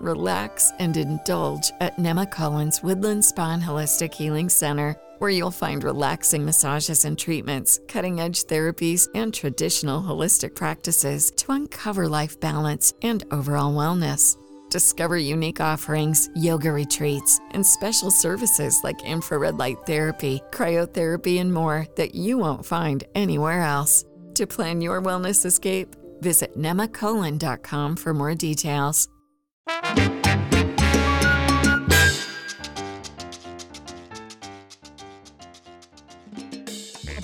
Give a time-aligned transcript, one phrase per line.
[0.00, 5.82] relax, and indulge at Nema Nemacolin's Woodland Spa and Holistic Healing Center, where you'll find
[5.84, 12.92] relaxing massages and treatments, cutting edge therapies, and traditional holistic practices to uncover life balance
[13.02, 14.36] and overall wellness.
[14.70, 21.86] Discover unique offerings, yoga retreats, and special services like infrared light therapy, cryotherapy, and more
[21.96, 24.04] that you won't find anywhere else.
[24.34, 29.08] To plan your wellness escape, visit nemacolon.com for more details.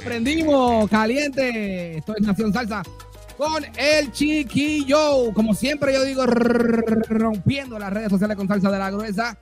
[0.04, 1.98] Prendimos caliente.
[1.98, 2.82] Esto es Nación Salsa
[3.36, 5.32] con el chiquillo.
[5.34, 9.38] Como siempre, yo digo, rompiendo las redes sociales con salsa de la gruesa.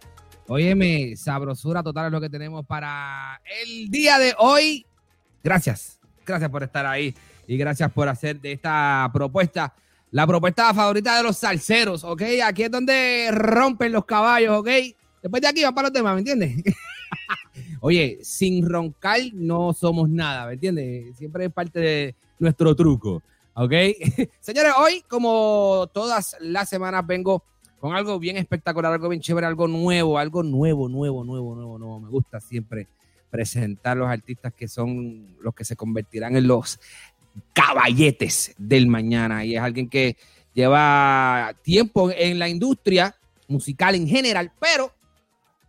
[0.47, 4.85] Óyeme, sabrosura total es lo que tenemos para el día de hoy.
[5.43, 7.15] Gracias, gracias por estar ahí
[7.47, 9.75] y gracias por hacer de esta propuesta
[10.15, 12.23] la propuesta favorita de los salseros, ¿ok?
[12.45, 14.69] Aquí es donde rompen los caballos, ¿ok?
[15.21, 16.55] Después de aquí van para los temas, ¿me entiendes?
[17.81, 21.17] Oye, sin roncar no somos nada, ¿me entiendes?
[21.17, 23.73] Siempre es parte de nuestro truco, ¿ok?
[24.41, 27.43] Señores, hoy, como todas las semanas, vengo
[27.81, 31.99] con algo bien espectacular, algo bien chévere, algo nuevo, algo nuevo, nuevo, nuevo, nuevo, nuevo.
[31.99, 32.87] Me gusta siempre
[33.35, 36.79] presentar los artistas que son los que se convertirán en los
[37.53, 39.45] caballetes del mañana.
[39.45, 40.17] Y es alguien que
[40.53, 43.15] lleva tiempo en la industria
[43.49, 44.93] musical en general, pero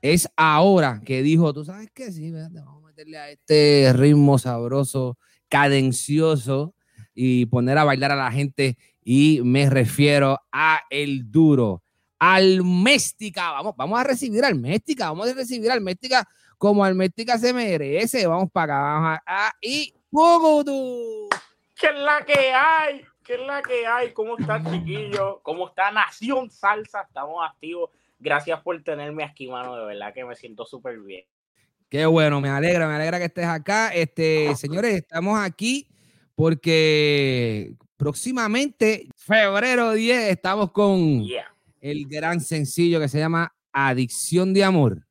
[0.01, 5.17] es ahora que dijo, tú sabes qué, sí, vamos a meterle a este ritmo sabroso,
[5.49, 6.75] cadencioso
[7.13, 8.77] y poner a bailar a la gente.
[9.03, 11.83] Y me refiero a el duro,
[12.19, 16.27] al Méstica, vamos, vamos a recibir al Méstica, vamos a recibir al Méstica
[16.57, 21.29] como al Méstica se merece, vamos para acá, vamos a, y tú
[21.77, 23.05] ¿Qué es la que hay?
[23.23, 24.13] ¿Qué es la que hay?
[24.13, 25.41] ¿Cómo está, chiquillo?
[25.43, 27.01] ¿Cómo está Nación Salsa?
[27.01, 27.89] Estamos activos.
[28.17, 29.75] Gracias por tenerme aquí, mano.
[29.75, 31.25] De verdad que me siento súper bien.
[31.89, 33.93] Qué bueno, me alegra, me alegra que estés acá.
[33.93, 35.89] Este, señores, estamos aquí
[36.33, 41.23] porque próximamente, febrero 10, estamos con
[41.81, 45.05] el gran sencillo que se llama Adicción de Amor.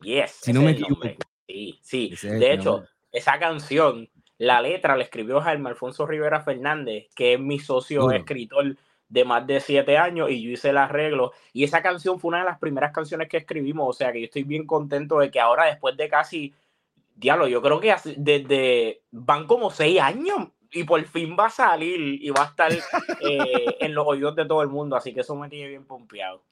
[0.00, 0.32] Yes.
[0.42, 1.08] Si no me equivoco.
[1.46, 2.12] Sí, sí.
[2.22, 4.08] De hecho, esa canción
[4.42, 8.76] la letra la escribió Jaime Alfonso Rivera Fernández, que es mi socio escritor
[9.08, 11.30] de más de siete años, y yo hice el arreglo.
[11.52, 14.24] Y esa canción fue una de las primeras canciones que escribimos, o sea que yo
[14.24, 16.52] estoy bien contento de que ahora, después de casi,
[17.14, 22.00] diablo, yo creo que desde van como seis años y por fin va a salir
[22.20, 22.72] y va a estar
[23.20, 26.42] eh, en los oídos de todo el mundo, así que eso me tiene bien pompeado.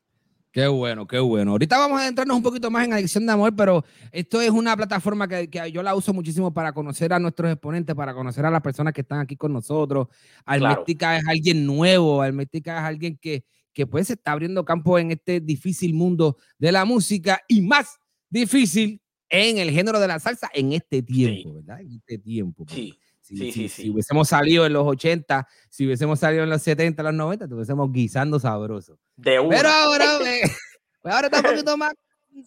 [0.53, 1.53] Qué bueno, qué bueno.
[1.53, 4.77] Ahorita vamos a entrarnos un poquito más en Adicción de Amor, pero esto es una
[4.77, 8.61] plataforma que, yo la uso muchísimo para conocer a nuestros exponentes, para conocer a las
[8.61, 10.09] personas que están aquí con nosotros.
[10.45, 15.13] Almética es alguien nuevo, Almética es alguien que, que pues se está abriendo campo en
[15.13, 20.51] este difícil mundo de la música y más difícil en el género de la salsa
[20.53, 21.81] en este tiempo, ¿verdad?
[21.81, 22.67] En este tiempo.
[23.31, 23.55] Pues.
[23.55, 23.69] Sí.
[23.69, 27.93] Si, hubiésemos salido en los 80, si hubiésemos salido en los 70, los 90, estuviésemos
[27.93, 28.99] guisando sabroso.
[29.23, 30.19] Pero ahora,
[31.03, 31.95] pues ahora está un poquito más.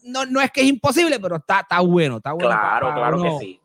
[0.04, 2.18] No, no es que es imposible, pero está, está bueno.
[2.18, 3.60] Está bueno claro, claro que sí.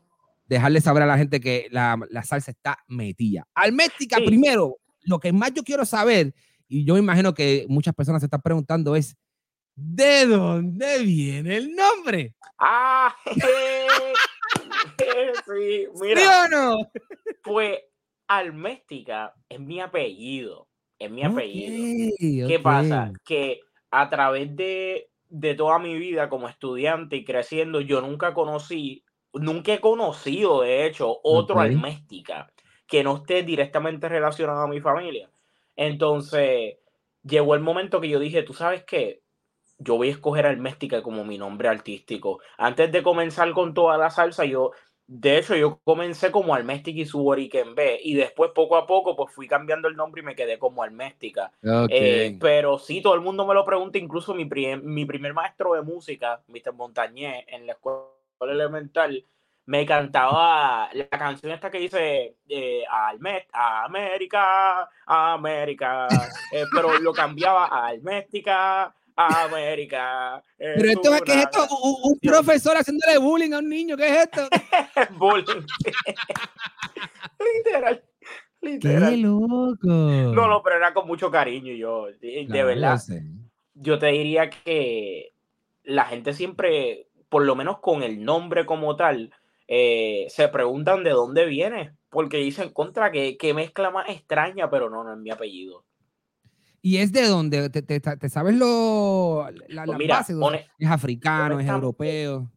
[0.45, 3.47] Dejarle saber a la gente que la, la salsa está metida.
[3.53, 6.33] Almética, primero, lo que más yo quiero saber,
[6.67, 9.15] y yo me imagino que muchas personas se están preguntando, es
[9.75, 12.35] ¿de dónde viene el nombre?
[12.57, 13.15] Ah,
[15.45, 16.43] sí, mira.
[16.43, 16.77] o no?
[17.43, 17.79] Pues
[18.27, 20.67] Alméstica es mi apellido.
[20.97, 22.47] Es mi apellido.
[22.47, 23.11] ¿Qué pasa?
[23.25, 23.61] Que
[23.91, 29.03] a través de, de toda mi vida como estudiante y creciendo, yo nunca conocí,
[29.33, 32.51] nunca he conocido, de hecho, otro Alméstica
[32.89, 35.29] que no esté directamente relacionado a mi familia.
[35.75, 36.77] Entonces,
[37.23, 39.21] llegó el momento que yo dije, tú sabes qué,
[39.77, 42.39] yo voy a escoger Alméstica como mi nombre artístico.
[42.57, 44.71] Antes de comenzar con toda la salsa, yo
[45.11, 49.33] de hecho, yo comencé como Alméstica y su B y después poco a poco pues
[49.33, 51.51] fui cambiando el nombre y me quedé como Alméstica.
[51.89, 54.47] Eh, pero sí, todo el mundo me lo pregunta, incluso mi,
[54.83, 56.73] mi primer maestro de música, Mr.
[56.73, 58.05] Montañé, en la escuela
[58.41, 59.25] elemental,
[59.65, 63.85] me cantaba la canción esta que dice eh, América,
[65.07, 66.07] América,
[66.51, 70.43] eh, pero lo cambiaba a Alméstica, América.
[70.57, 71.67] Pero esto es, ¿qué es esto?
[72.03, 74.47] Un, profesor haciéndole bullying a un niño, ¿qué es esto?
[75.17, 75.65] bullying.
[77.55, 78.03] literal.
[78.61, 79.09] Literal.
[79.09, 79.77] Qué loco.
[79.87, 82.99] No, no, pero era con mucho cariño yo, de, verdad.
[83.73, 85.33] Yo te diría que
[85.83, 89.33] la gente siempre, por lo menos con el nombre como tal,
[89.67, 94.89] eh, se preguntan de dónde viene, porque dicen contra que, que mezcla más extraña, pero
[94.89, 95.85] no, no es mi apellido.
[96.81, 100.29] Y es de donde, te, sabes lo, la, pues
[100.77, 102.49] es africano, es europeo.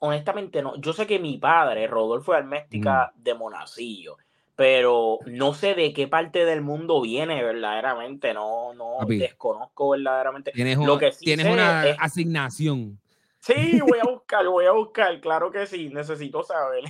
[0.00, 3.22] Honestamente no, yo sé que mi padre, Rodolfo Alméstica mm.
[3.22, 4.16] de Monacillo,
[4.54, 10.52] pero no sé de qué parte del mundo viene verdaderamente, no, no desconozco verdaderamente.
[10.52, 12.98] Tienes, lo que tienes una asignación.
[13.40, 16.84] Sí, voy a buscar, voy a buscar, claro que sí, necesito saber.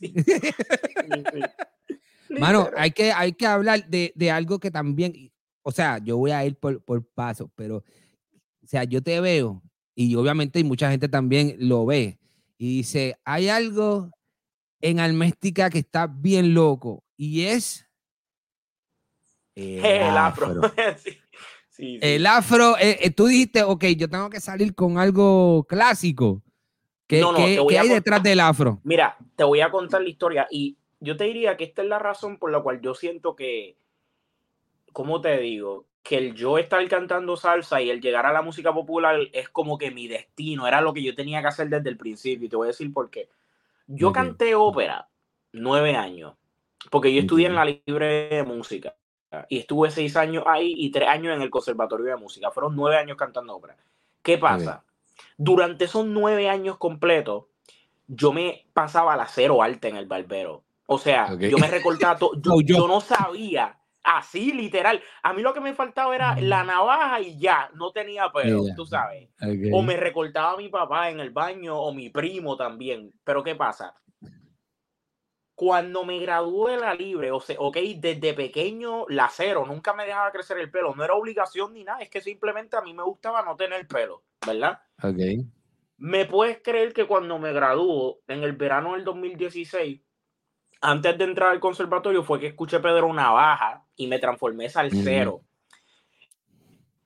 [2.28, 5.31] Mano, hay que, hay que hablar de, de, algo que también,
[5.62, 9.62] o sea, yo voy a ir por, por paso, pero, o sea, yo te veo
[9.94, 12.18] y obviamente mucha gente también lo ve
[12.58, 14.10] y dice, hay algo
[14.80, 17.86] en Alméstica que está bien loco y es
[19.54, 20.60] el, afro.
[21.78, 26.42] El afro, eh, eh, tú dijiste, ok, yo tengo que salir con algo clásico.
[27.06, 27.22] ¿Qué,
[27.78, 28.80] hay detrás del afro?
[28.84, 31.98] Mira, te voy a contar la historia y yo te diría que esta es la
[31.98, 33.76] razón por la cual yo siento que,
[34.92, 35.86] ¿cómo te digo?
[36.02, 39.78] Que el yo estar cantando salsa y el llegar a la música popular es como
[39.78, 42.46] que mi destino, era lo que yo tenía que hacer desde el principio.
[42.46, 43.28] Y te voy a decir por qué.
[43.86, 45.08] Yo canté ópera
[45.52, 46.34] nueve años,
[46.90, 48.94] porque yo estudié en la libre de música
[49.48, 52.50] y estuve seis años ahí y tres años en el conservatorio de música.
[52.50, 53.76] Fueron nueve años cantando ópera.
[54.22, 54.84] ¿Qué pasa?
[55.36, 57.44] Durante esos nueve años completos,
[58.06, 60.62] yo me pasaba la cero alta en el barbero.
[60.86, 62.32] O sea, yo me recortaba todo.
[62.64, 63.78] Yo, no sabía.
[64.04, 65.00] Así, literal.
[65.22, 68.84] A mí lo que me faltaba era la navaja y ya, no tenía pelo, tú
[68.84, 69.28] sabes.
[69.72, 73.12] O me recortaba mi papá en el baño o mi primo también.
[73.22, 73.94] Pero ¿qué pasa?
[75.54, 80.04] Cuando me gradué de la libre, o sea, ok, desde pequeño la cero, nunca me
[80.04, 83.04] dejaba crecer el pelo, no era obligación ni nada, es que simplemente a mí me
[83.04, 84.80] gustaba no tener pelo, ¿verdad?
[85.02, 85.46] Ok.
[85.98, 90.00] ¿Me puedes creer que cuando me graduó en el verano del 2016,
[90.80, 95.42] antes de entrar al conservatorio, fue que escuché Pedro Navaja y me transformé salsero?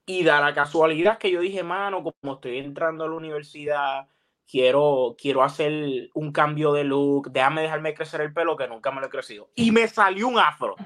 [0.05, 4.07] Y da la casualidad que yo dije, mano, como estoy entrando a la universidad,
[4.49, 9.01] quiero, quiero hacer un cambio de look, déjame dejarme crecer el pelo que nunca me
[9.01, 9.51] lo he crecido.
[9.55, 10.77] Y me salió un afro.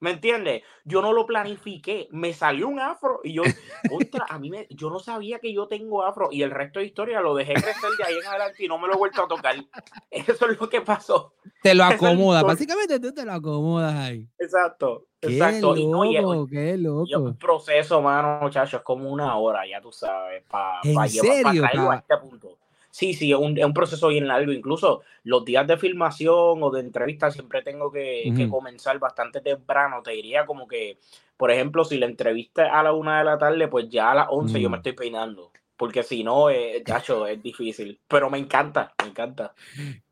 [0.00, 0.62] ¿Me entiendes?
[0.84, 3.42] Yo no lo planifiqué, me salió un afro y yo,
[3.90, 6.86] otra, a mí me, yo no sabía que yo tengo afro y el resto de
[6.86, 9.28] historia lo dejé crecer de ahí en adelante y no me lo he vuelto a
[9.28, 9.54] tocar.
[10.10, 11.34] Eso es lo que pasó.
[11.62, 14.28] Te lo acomodas, básicamente tú te lo acomodas ahí.
[14.38, 15.76] Exacto, exacto.
[15.76, 17.06] y no, qué loco.
[17.18, 21.96] un proceso, mano, muchachos, es como una hora, ya tú sabes, para pa llevar, a
[21.96, 22.58] este punto.
[22.94, 24.52] Sí, sí, es un, proceso bien largo.
[24.52, 30.00] Incluso los días de filmación o de entrevista siempre tengo que, comenzar bastante temprano.
[30.00, 31.00] Te diría como que,
[31.36, 34.14] por ejemplo, si la entrevista es a la una de la tarde, pues ya a
[34.14, 35.50] las once yo me estoy peinando.
[35.76, 36.84] Porque si no, eh,
[37.30, 37.98] es difícil.
[38.06, 39.52] Pero me encanta, me encanta.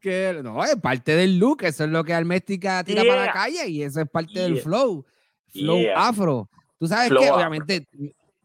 [0.00, 1.62] Que no, es parte del look.
[1.62, 5.06] Eso es lo que Alméstica tira para la calle y eso es parte del flow.
[5.52, 6.48] Flow afro.
[6.80, 7.86] Tú sabes que, obviamente,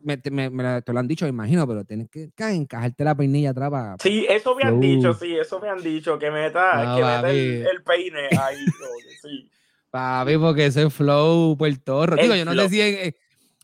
[0.08, 3.70] me, me, te lo han dicho, me imagino, pero tienes que encajarte la peinilla atrás
[3.70, 3.96] para.
[4.02, 7.84] Sí, eso me han dicho, sí, eso me han dicho, que meta, que meta el,
[7.84, 8.58] peine ahí.
[9.22, 9.50] sí.
[9.92, 12.22] Papi, porque ese flow Puerto Rico.
[12.22, 13.16] Digo, yo no sé si en,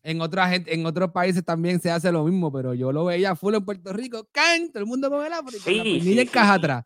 [0.04, 3.36] en, otra gente, en otros países también se hace lo mismo, pero yo lo veía
[3.36, 4.28] full en Puerto Rico.
[4.31, 4.69] ¡Can!
[4.69, 6.86] Todo el mundo con el afro sí, la peinilla encaja atrás.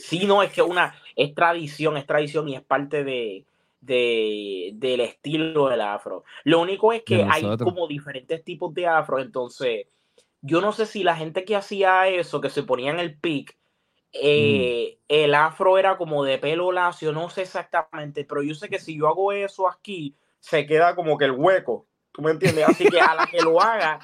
[0.00, 3.44] Sí, no, es que una, es tradición, es tradición y es parte de,
[3.80, 6.24] de, del estilo del afro.
[6.44, 9.86] Lo único es que hay como diferentes tipos de afro, entonces
[10.42, 13.58] yo no sé si la gente que hacía eso, que se ponía en el pic,
[14.12, 15.04] eh, mm.
[15.08, 18.98] el afro era como de pelo lacio, no sé exactamente, pero yo sé que si
[18.98, 22.68] yo hago eso aquí, se queda como que el hueco, ¿tú me entiendes?
[22.68, 24.00] Así que a la que lo haga,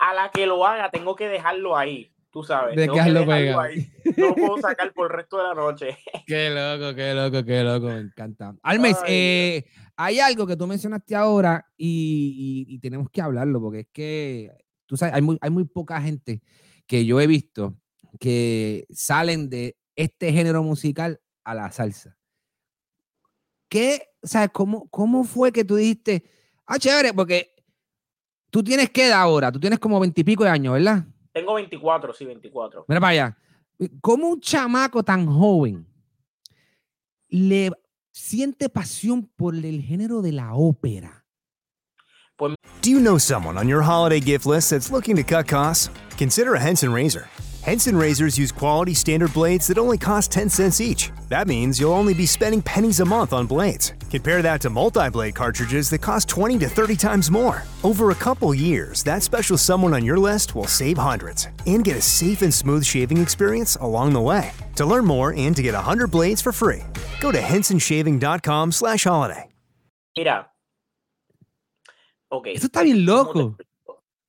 [0.00, 2.76] a la que lo haga, tengo que dejarlo ahí tú sabes.
[2.76, 3.68] De que lo pega.
[4.16, 5.98] No lo puedo sacar por el resto de la noche.
[6.26, 8.54] qué loco, qué loco, qué loco, me encanta.
[8.62, 9.64] Almes, eh,
[9.96, 14.50] hay algo que tú mencionaste ahora y, tenemos que hablarlo porque es que,
[14.86, 16.42] tú sabes, hay muy, hay muy poca gente
[16.86, 17.76] que yo he visto
[18.18, 22.16] que salen de este género musical a la salsa.
[23.68, 26.24] ¿Qué, sabes, cómo, cómo fue que tú dijiste,
[26.66, 27.54] ah, chévere, porque
[28.50, 31.06] tú tienes que edad ahora, tú tienes como veintipico de años, ¿verdad?
[31.32, 32.84] Tengo 24, sí, 24.
[32.88, 33.38] Mira para allá.
[34.00, 35.86] ¿Cómo un chamaco tan joven
[37.28, 37.70] le
[38.10, 41.24] siente pasión por el género de la ópera?
[42.82, 45.90] Do you know someone on your holiday gift list that's looking to cut costs?
[46.16, 47.28] Consider a Henson razor.
[47.62, 51.10] Henson razors use quality standard blades that only cost 10 cents each.
[51.28, 53.92] That means you'll only be spending pennies a month on blades.
[54.10, 57.62] Compare that to multi-blade cartridges that cost 20 to 30 times more.
[57.84, 61.96] Over a couple years, that special someone on your list will save hundreds and get
[61.96, 64.52] a safe and smooth shaving experience along the way.
[64.76, 66.82] To learn more and to get 100 blades for free,
[67.20, 69.48] go to hensonshaving.com slash holiday.
[70.16, 70.46] Mira,
[72.32, 72.54] ok.
[72.56, 73.56] Eso está bien loco.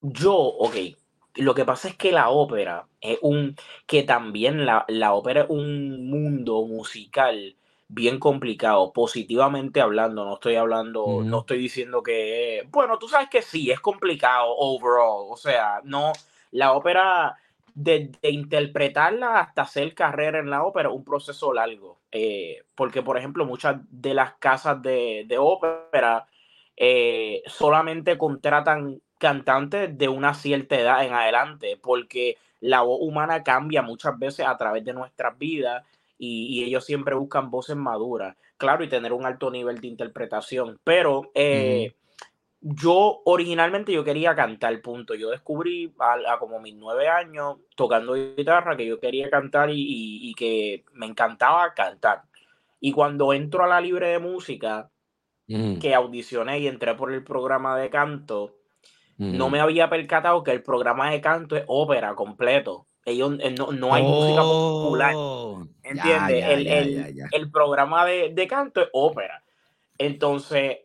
[0.04, 0.96] Yo, ok,
[1.36, 3.56] lo que pasa es que la ópera es un,
[3.88, 7.56] que también la, la ópera es un mundo musical
[7.88, 13.42] bien complicado, positivamente hablando, no estoy hablando, no estoy diciendo que, bueno, tú sabes que
[13.42, 16.14] sí, es complicado overall, o sea, no,
[16.52, 17.38] la ópera,
[17.74, 23.46] de, interpretarla hasta hacer carrera en la ópera, un proceso largo, eh, porque por ejemplo
[23.46, 26.28] muchas de las casas de, de ópera
[26.78, 33.84] eh, solamente contratan cantantes de una cierta edad en adelante, porque la voz humana cambia
[33.84, 35.86] muchas veces a través de nuestras vidas
[36.18, 40.80] y, ellos siempre buscan voces maduras, claro, y tener un alto nivel de interpretación.
[40.84, 41.94] Pero eh,
[42.62, 45.14] yo originalmente yo quería cantar, punto.
[45.14, 50.84] Yo descubrí a, como mis nueve años tocando guitarra que yo quería cantar y, que
[50.94, 52.24] me encantaba cantar.
[52.80, 54.90] Y cuando entro a la libre de música,
[55.48, 58.56] que audicioné y entré por el programa de canto,
[59.22, 62.88] no me había percatado que el programa de canto es ópera completo.
[63.06, 65.14] Ellos, eh, no, hay música popular.
[65.16, 66.44] Oh, ¿Entiendes?
[67.32, 69.44] el, programa de, canto es ópera.
[69.98, 70.80] Entonces,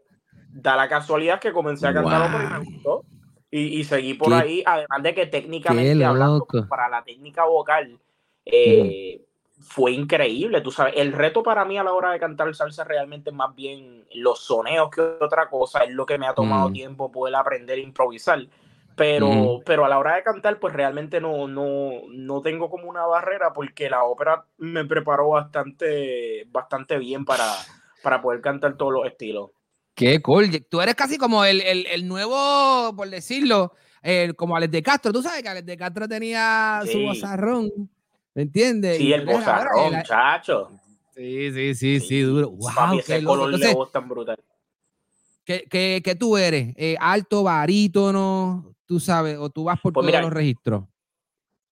[0.50, 3.04] da la casualidad que comencé a cantar ópera y me gustó.
[3.50, 7.98] Y, seguí por ahí, además de que técnicamente hablando, para la técnica vocal,
[8.44, 9.25] eh,
[9.58, 10.60] fue increíble.
[10.60, 13.54] Tú sabes, el reto para mí a la hora de cantar salsa realmente es más
[13.54, 15.84] bien los soneos que otra cosa.
[15.84, 18.46] Es lo que me ha tomado tiempo poder aprender a improvisar
[18.96, 23.04] pero, pero a la hora de cantar, pues realmente no, no, no tengo como una
[23.04, 27.46] barrera porque la ópera me preparó bastante, bastante bien para,
[28.02, 29.50] para poder cantar todos los estilos.
[29.94, 30.64] Qué cool.
[30.70, 35.12] Tú eres casi como el, el, nuevo, por decirlo, el, como Alex de Castro.
[35.12, 37.70] Tú sabes que Alex de Castro tenía su bozarrón.
[38.36, 38.98] ¿Me entiendes?
[38.98, 40.68] Sí, el bozarrón, muchacho.
[41.14, 42.50] Sí, sí, sí, sí, duro.
[42.50, 44.38] Wow, Papi, ese color de tan brutal.
[45.42, 46.74] ¿Qué, qué, qué tú eres?
[46.76, 48.76] Eh, ¿Alto, barítono?
[48.84, 50.84] tú sabes, o tú vas por pues todos los registros?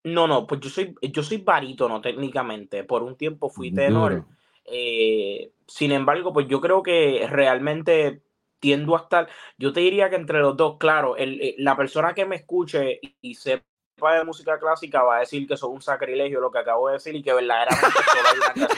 [0.05, 2.83] No, no, pues yo soy, yo soy barítono técnicamente.
[2.83, 4.25] Por un tiempo fui tenor.
[4.65, 8.23] Eh, sin embargo, pues yo creo que realmente
[8.59, 9.29] tiendo a estar,
[9.59, 13.01] yo te diría que entre los dos, claro, el, eh, la persona que me escuche
[13.21, 16.89] y, sepa de música clásica va a decir que son un sacrilegio lo que acabo
[16.89, 18.69] de decir y que verdaderamente solo hay una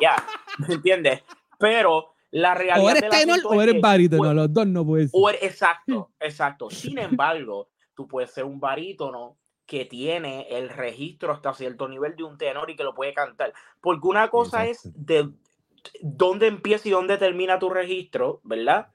[0.00, 0.16] ya,
[0.58, 1.22] ¿me entiendes?
[1.58, 5.38] Pero la realidad o eres tenor o eres barítono, los dos no puedes ser.
[5.40, 6.70] exacto, exacto.
[6.70, 12.24] Sin embargo, tú puedes ser un barítono que tiene el registro hasta cierto nivel de
[12.24, 13.52] un tenor y que lo puede cantar.
[13.80, 15.30] Porque una cosa es de
[16.00, 18.88] dónde empieza y dónde termina tu registro, ¿verdad?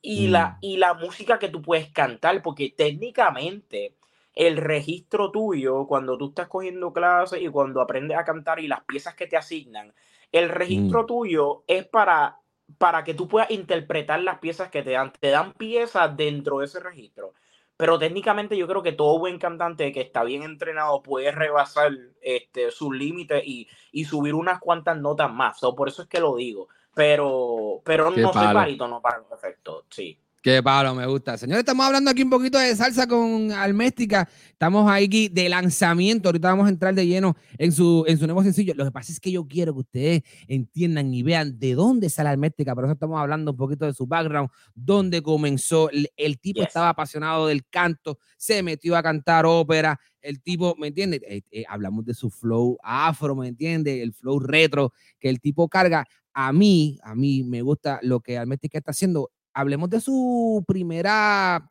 [0.00, 0.58] Y, la, mm.
[0.60, 3.96] y la música que tú puedes cantar, porque técnicamente
[4.34, 8.84] el registro tuyo, cuando tú estás cogiendo clases y cuando aprendes a cantar y las
[8.84, 9.94] piezas que te asignan,
[10.32, 11.06] el registro mm.
[11.06, 12.40] tuyo es para
[12.78, 15.12] para que tú puedas interpretar las piezas que te dan.
[15.12, 17.34] Te dan piezas dentro de ese registro.
[17.76, 22.70] Pero técnicamente yo creo que todo buen cantante que está bien entrenado puede rebasar este,
[22.70, 25.60] sus límites y, y subir unas cuantas notas más.
[25.76, 26.68] por eso es que lo digo.
[26.94, 30.16] Pero, pero no soy barítono para los efectos, sí.
[30.44, 31.38] Qué palo, me gusta.
[31.38, 34.28] Señores, estamos hablando aquí un poquito de salsa con Alméstica.
[34.50, 36.28] Estamos ahí de lanzamiento.
[36.28, 38.74] Ahorita vamos a entrar de lleno en su, en su nuevo sencillo.
[38.76, 42.28] Lo que pasa es que yo quiero que ustedes entiendan y vean de dónde sale
[42.28, 42.74] Alméstica.
[42.74, 45.88] Por eso estamos hablando un poquito de su background, dónde comenzó.
[46.14, 49.98] El, tipo estaba apasionado del canto, se metió a cantar ópera.
[50.20, 51.22] El tipo, ¿me entiendes?
[51.26, 54.02] Eh, eh, hablamos de su flow afro, ¿me entiendes?
[54.02, 56.04] El flow retro que el tipo carga.
[56.34, 61.66] A mí, a mí me gusta lo que Alméstica está haciendo hablemos de su primera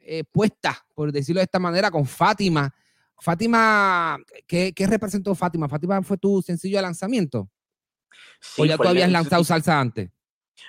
[0.00, 2.74] eh, puesta, por decirlo de esta manera, con Fátima.
[3.18, 5.68] Fátima, ¿qué, representó Fátima?
[5.68, 7.48] ¿Fátima fue tu sencillo de lanzamiento?
[8.58, 10.10] ¿O ya tú habías lanzado salsa antes?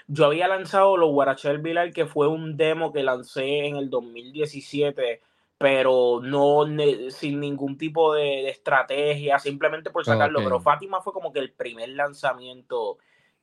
[0.08, 5.22] Yo había lanzado los Guarachel Vilar, que fue un demo que lancé en el 2017,
[5.58, 6.66] pero no
[7.10, 10.40] sin ningún tipo de, estrategia, simplemente por sacarlo.
[10.44, 12.98] Pero Fátima fue como que el primer lanzamiento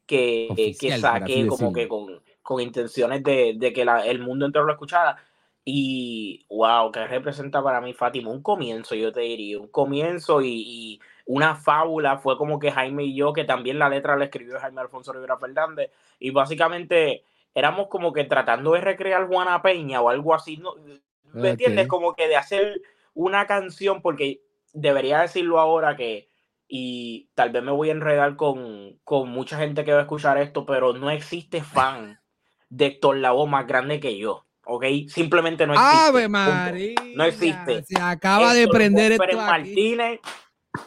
[0.06, 4.72] que, que saqué, como que con, con intenciones de, de que el mundo entero lo
[4.72, 5.16] escuchara.
[5.64, 11.00] Y wow, que representa para mí Fátima un comienzo, yo te diría, un comienzo y,
[11.26, 12.18] una fábula.
[12.18, 15.38] Fue como que Jaime y yo, que también la letra la escribió Jaime Alfonso Rivera
[15.38, 17.24] Fernández, y básicamente
[17.54, 20.74] éramos como que tratando de recrear Juana Peña o algo así, ¿no?
[21.32, 21.88] ¿me entiendes?
[21.88, 22.82] Como que de hacer
[23.14, 24.42] una canción, porque
[24.74, 26.28] debería decirlo ahora que
[26.68, 30.38] y tal vez me voy a enredar con, con, mucha gente que va a escuchar
[30.38, 32.18] esto, pero no existe fan
[32.76, 34.44] de Héctor Lavoe más grande que yo.
[34.66, 34.84] ¿Ok?
[35.08, 35.96] Simplemente no existe.
[35.96, 36.94] ¡Ave María!
[37.14, 37.84] No existe.
[37.84, 40.20] Se acaba de prender esto Pérez Martínez,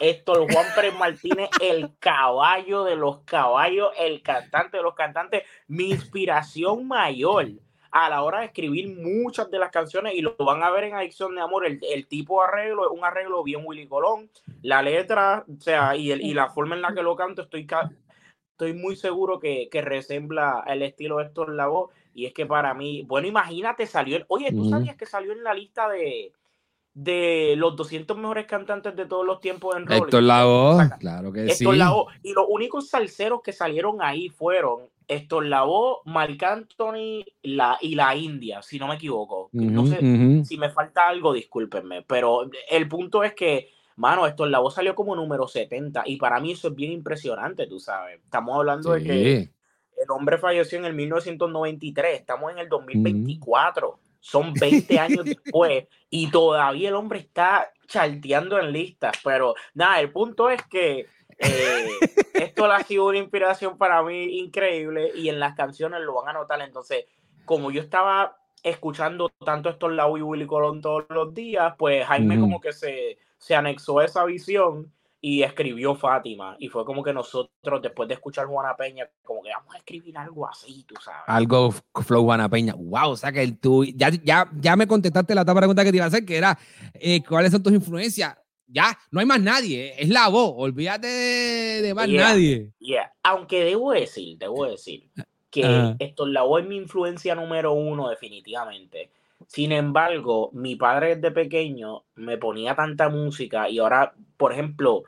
[0.00, 5.90] Héctor Juan Pérez Martínez, el caballo de los caballos, el cantante de los cantantes, mi
[5.90, 7.46] inspiración mayor.
[7.90, 10.94] a la hora de escribir muchas de las canciones y lo van a ver en
[10.94, 14.28] Adicción de Amor, el, tipo de arreglo es un arreglo bien Willy Colón,
[14.60, 17.66] la letra, o sea, y, el, y la forma en la que lo canto, estoy,
[18.58, 22.74] estoy muy seguro que, que resembla el estilo de Héctor Lavoe y es que para
[22.74, 26.32] mí, bueno, imagínate, salió, oye, ¿tú sabías que salió en la lista de,
[26.92, 30.02] de los 200 mejores cantantes de todos los tiempos en Rolling.
[30.02, 31.78] Héctor Lavoe, claro que Héctor sí.
[31.78, 32.06] Lavoe.
[32.24, 38.16] Y los únicos salseros que salieron ahí fueron Héctor Lavoe, Marc Anthony la, y la
[38.16, 39.50] India, si no me equivoco.
[39.52, 42.02] no sé si me falta algo, discúlpenme.
[42.02, 46.52] Pero el punto es que, mano, Héctor Lavoe salió como número 70 y para mí
[46.52, 48.20] eso es bien impresionante, tú sabes.
[48.22, 49.50] Estamos hablando de que
[50.02, 56.30] el hombre falleció en el 1993, estamos en el 2024 son 20 años después y
[56.30, 59.16] todavía el hombre está charteando en listas.
[59.24, 61.06] Pero nada, el punto es que
[61.38, 61.88] eh,
[62.34, 66.38] esto ha sido una inspiración para mí increíble y en las canciones lo van a
[66.38, 66.60] notar.
[66.60, 67.06] Entonces,
[67.44, 72.38] como yo estaba escuchando tanto estos Lau y Willy Colón todos los días, pues Jaime
[72.38, 76.56] como que se, se anexó a esa visión y escribió Fátima.
[76.58, 80.16] Y fue como que nosotros, después de escuchar Juana Peña, como que vamos a escribir
[80.16, 81.22] algo así, tú sabes.
[81.26, 81.72] Algo
[82.04, 82.74] flow Juana Peña.
[82.76, 85.96] Wow, o sea que tú ya, ya, ya me contestaste la otra pregunta que te
[85.96, 86.58] iba a hacer, que era
[86.94, 88.36] eh, ¿cuáles son tus influencias?
[88.70, 92.70] Ya, no hay más nadie, es la voz, olvídate de, más nadie.
[92.78, 93.10] Yeah.
[93.22, 95.10] Aunque debo decir, debo decir
[95.50, 99.10] que esto, la voz es mi influencia número uno, definitivamente.
[99.46, 105.04] Sin embargo, mi padre desde pequeño me ponía tanta música y ahora, por ejemplo,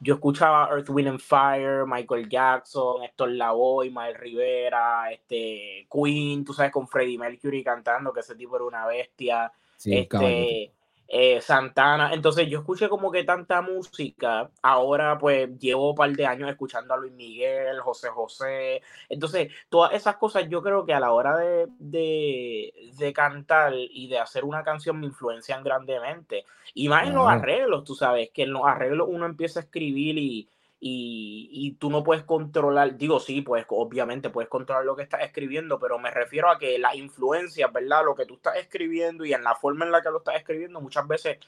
[0.00, 6.52] yo escuchaba Earth, Wind and Fire, Michael Jackson, Héctor Lavoe, Mael Rivera, este, Queen, tú
[6.52, 9.52] sabes, con Freddie Mercury cantando, que ese tipo era una bestia.
[9.84, 10.72] este,
[11.08, 12.12] eh, Santana.
[12.12, 14.50] Entonces yo escuché como que tanta música.
[14.62, 18.82] Ahora pues llevo un par de años escuchando a Luis Miguel, José José.
[19.08, 24.18] Entonces todas esas cosas yo creo que a la hora de, de, cantar y de
[24.18, 26.44] hacer una canción me influencian grandemente.
[26.74, 30.18] Y más en los arreglos, tú sabes, que en los arreglos uno empieza a escribir
[30.18, 35.22] y y, tú no puedes controlar, digo sí, pues obviamente puedes controlar lo que estás
[35.22, 38.04] escribiendo, pero me refiero a que la influencia, ¿verdad?
[38.04, 40.80] Lo que tú estás escribiendo y en la forma en la que lo estás escribiendo
[40.80, 41.38] muchas veces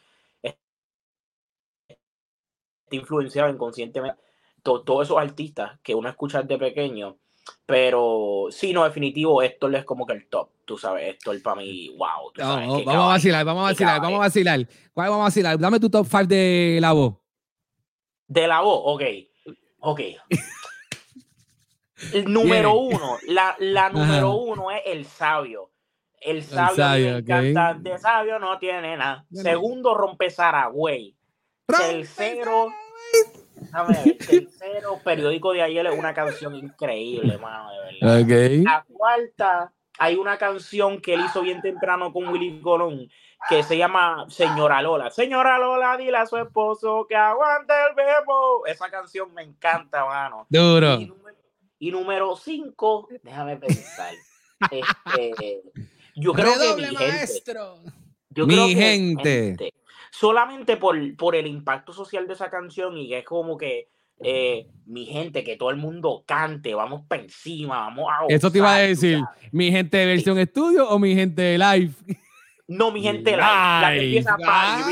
[0.43, 0.59] está
[2.91, 4.21] influenciado inconscientemente.
[4.63, 7.17] todos esos artistas que uno escucha desde pequeño,
[7.67, 11.57] pero sí, no, definitivo, esto es como que el top, tú sabes, esto es para
[11.57, 12.33] mí, wow.
[12.85, 14.69] vamos a vacilar, vamos a vacilar, vamos a vacilar.
[14.93, 15.59] ¿Cuál vamos a vacilar?
[15.59, 17.28] Dame tu top 5 de la voz.
[18.29, 19.03] De la voz, ok.
[19.81, 20.01] Ok.
[22.13, 25.73] El número uno, la, la número uno es el sabio.
[26.21, 29.25] El sabio, el cantante sabio no tiene nada.
[29.33, 31.17] Segundo, rompe Saragüey.
[31.67, 32.73] Tercero,
[34.19, 38.63] tercero, periódico de ayer es una canción increíble, mano, de verdad.
[38.63, 43.09] La cuarta, hay una canción que él hizo bien temprano con Willy Colón
[43.49, 45.11] que se llama Señora Lola.
[45.11, 48.67] Señora Lola, dile a su esposo que aguante el bebo.
[48.67, 50.47] Esa canción me encanta, mano.
[50.49, 50.99] Duro.
[51.79, 54.13] Y, número 5, déjame pensar.
[54.73, 55.63] Este,
[56.17, 57.77] yo creo que mi maestro.
[57.77, 57.93] gente.
[58.31, 59.73] Yo mi gente.
[60.11, 63.89] Solamente por, por el impacto social de esa canción y que es como que
[64.21, 68.27] eh, mi gente, que todo el mundo cante, vamos para encima, vamos a...
[68.29, 69.21] Eso te iba a decir,
[69.53, 71.93] mi gente de versión estudio o mi gente de live.
[72.69, 74.85] No, mi gente, la, la que empieza ah.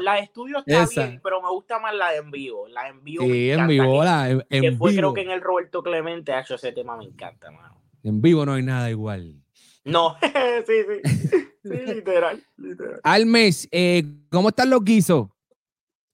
[0.00, 2.68] La de estudio está bien, pero me gusta más la de en vivo.
[2.68, 3.24] La de en vivo.
[3.24, 6.70] Sí, en vivo, la en, que fue, creo que en el Roberto Clemente, hecho ese
[6.70, 7.82] tema me encanta, mano.
[8.04, 9.42] En vivo no hay nada igual.
[9.84, 10.16] No,
[10.66, 11.48] sí, sí.
[11.60, 13.00] Sí, literal, literal.
[13.02, 15.26] Almes, eh, ¿cómo están los guisos?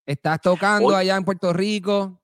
[0.06, 2.18] ¿Estás tocando allá en Puerto Rico?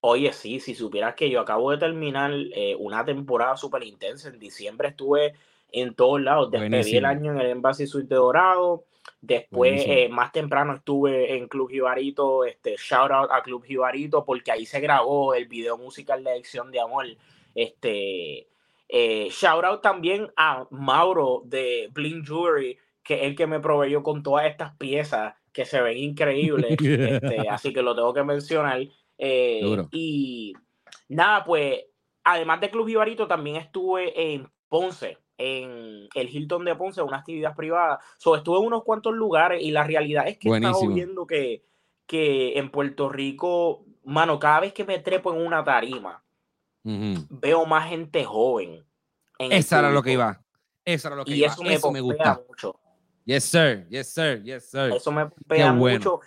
[0.00, 4.28] Oye, sí, si supieras que yo acabo de terminar eh, una temporada súper intensa.
[4.28, 5.34] En diciembre estuve
[5.72, 6.50] en todos lados.
[6.50, 8.84] Despedí el año en el Embassy Suite de Dorado.
[9.20, 12.44] Después, eh, más temprano, estuve en Club Jibarito.
[12.44, 16.70] Este, shout out a Club Jibarito, porque ahí se grabó el video musical de Adicción
[16.70, 17.06] de Amor.
[17.54, 18.48] Este,
[18.88, 24.02] eh, shout out también a Mauro de Bling Jewelry, que es el que me proveyó
[24.02, 26.76] con todas estas piezas que se ven increíbles.
[26.80, 28.80] este, así que lo tengo que mencionar.
[29.18, 30.52] Eh, y
[31.08, 31.80] nada, pues,
[32.24, 37.54] además de Club Jibarito, también estuve en Ponce en el Hilton de Ponce, una actividad
[37.54, 38.00] privada.
[38.18, 41.64] So, estuve en unos cuantos lugares y la realidad es que he estado viendo que,
[42.06, 46.22] que en Puerto Rico, mano, cada vez que me trepo en una tarima,
[46.84, 48.84] veo más gente joven.
[49.38, 50.40] Eso era lo que iba.
[50.84, 51.48] Eso era lo que y iba.
[51.48, 52.78] Eso me, gusta mucho.
[53.24, 53.86] Yes, sir.
[53.88, 54.42] Yes, sir.
[54.42, 54.92] Yes, sir.
[54.94, 56.20] Eso me pega mucho.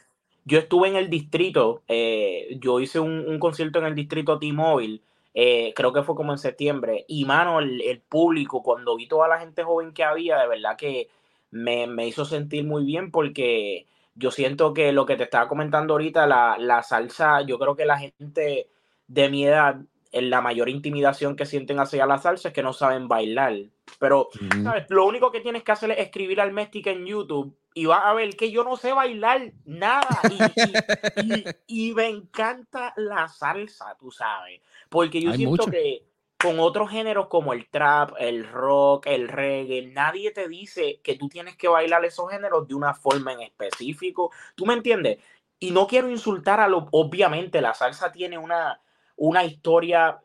[0.47, 5.01] Yo estuve en el distrito, eh, yo hice un, un concierto en el distrito T-Mobile
[5.37, 9.37] eh, creo que fue como en septiembre, y mano, el, público, cuando vi toda la
[9.37, 11.09] gente joven que había, de verdad que
[11.51, 16.25] me, hizo sentir muy bien porque yo siento que lo que te estaba comentando ahorita,
[16.25, 18.69] la, la salsa, yo creo que la gente
[19.07, 19.81] de mi edad,
[20.21, 23.55] la mayor intimidación que sienten hacia la salsa es que no saben bailar.
[23.99, 24.29] Pero,
[24.63, 24.85] ¿sabes?
[24.89, 28.13] Lo único que tienes que hacer es escribir al Mestic en YouTube y vas a
[28.13, 30.21] ver que yo no sé bailar nada.
[31.67, 34.61] Y, me encanta la salsa, tú sabes.
[34.89, 36.05] Porque yo siento que
[36.37, 41.27] con otros géneros como el trap, el rock, el reggae, nadie te dice que tú
[41.27, 44.31] tienes que bailar esos géneros de una forma en específico.
[44.55, 45.19] ¿Tú me entiendes?
[45.59, 46.87] Y no quiero insultar a lo.
[46.91, 48.79] Obviamente, la salsa tiene una,
[49.15, 50.19] una historia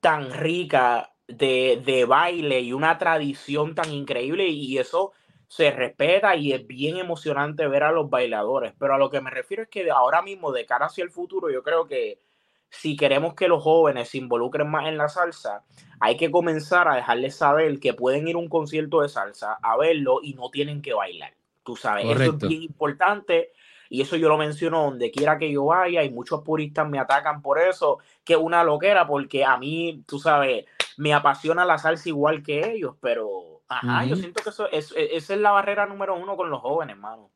[0.00, 5.12] tan rica de, de baile y una tradición tan increíble, y eso
[5.48, 8.72] se respeta y es bien emocionante ver a los bailadores.
[8.78, 11.50] Pero a lo que me refiero es que ahora mismo, de cara hacia el futuro,
[11.50, 12.20] yo creo que
[12.68, 15.64] si queremos que los jóvenes se involucren más en la salsa,
[16.00, 19.76] hay que comenzar a dejarles saber que pueden ir a un concierto de salsa a
[19.76, 21.32] verlo y no tienen que bailar.
[21.64, 23.52] Tú sabes, eso es bien importante
[23.88, 27.42] y eso yo lo menciono donde quiera que yo vaya y muchos puristas me atacan
[27.42, 30.64] por eso, que es una loquera porque a mí, tú sabes,
[30.96, 35.16] me apasiona la salsa igual que ellos, pero Ajá, yo siento que eso, es, e,
[35.16, 37.30] esa es la barrera número uno con los jóvenes, mano.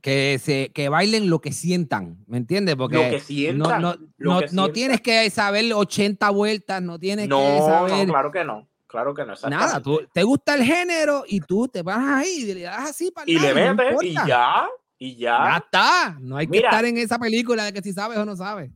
[0.00, 2.76] Que, se, que bailen lo que sientan, ¿me entiendes?
[2.76, 7.58] Porque lo que sientan, no, no, no, tienes que saber 80 vueltas, no tienes que
[7.58, 8.06] saber.
[8.06, 8.68] No, claro que no.
[8.86, 9.34] Claro que no.
[9.50, 13.10] Nada, tú, te gusta el género y tú te vas ahí y le das así
[13.10, 15.38] para Y le metes y ya, y ya.
[15.44, 16.16] Ya está.
[16.20, 18.70] No hay que estar en esa película de que si sabes o no sabes.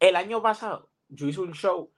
[0.00, 1.90] El año pasado yo hice un show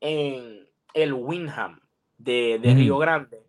[0.00, 1.80] en el Windham
[2.18, 3.42] de, de Río Grande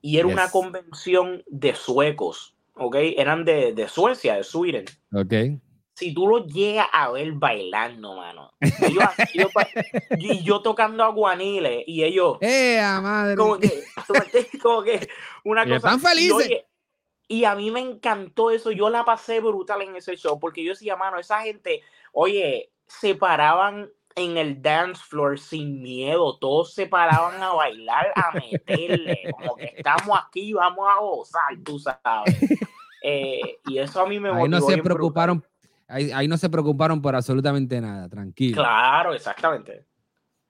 [0.00, 2.96] y era una convención de suecos, ¿ok?
[3.16, 4.84] Eran de, de Suecia, de Sweden.
[5.12, 5.60] Ok.
[5.94, 8.52] Si tú lo llegas a ver bailando, mano.
[10.18, 12.36] Y yo, tocando aguaniles y ellos.
[12.40, 13.36] ¡Eh, madre!
[13.36, 13.82] Como que,
[14.62, 15.08] como que
[15.44, 15.76] una cosa.
[15.76, 16.64] Están felices.
[17.28, 18.70] Y, y a mí me encantó eso.
[18.70, 23.14] Yo la pasé brutal en ese show porque yo decía, mano, esa gente, oye, se
[23.14, 29.56] paraban en el dance floor sin miedo, todos se paraban a bailar, a meterle, como
[29.56, 32.34] que estamos aquí, vamos a gozar, tú sabes.
[33.02, 35.44] Eh, y eso a mí me ahí no se preocuparon,
[35.86, 38.56] ahí, no se preocuparon por absolutamente nada, tranquilo.
[38.56, 39.84] Claro, exactamente.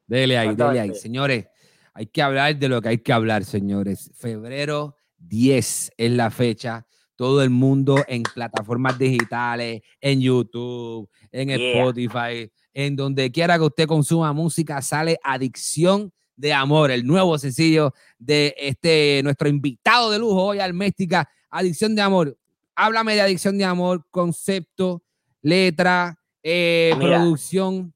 [0.07, 1.49] Dele ahí, dele ahí, señores.
[1.93, 4.13] Hay que hablar de lo que hay que hablar, señores.
[4.15, 4.97] Febrero
[5.29, 6.87] 10 es la fecha.
[7.17, 13.87] Todo el mundo en plataformas digitales, en YouTube, en Spotify en donde quiera que usted
[13.87, 20.45] consuma música, sale Adicción de Amor, el nuevo sencillo de este nuestro invitado de lujo
[20.45, 22.37] hoy al Méstica, Adicción de Amor.
[22.75, 25.03] Háblame de Adicción de Amor, concepto,
[25.41, 27.95] letra, eh, producción.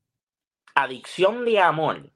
[0.75, 2.11] Adicción de Amor.